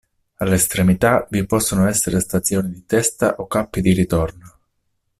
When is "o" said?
3.35-3.45